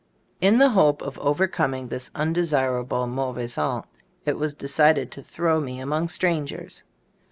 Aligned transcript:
In 0.41 0.57
the 0.57 0.69
hope 0.71 1.03
of 1.03 1.19
overcoming 1.19 1.87
this 1.89 2.09
unde 2.15 2.35
sirable 2.37 3.07
mauvais 3.07 3.53
honte, 3.61 3.85
it 4.25 4.35
was 4.35 4.55
decided 4.55 5.11
to 5.11 5.21
throw 5.21 5.59
me 5.59 5.79
among 5.79 6.07
strangers. 6.07 6.81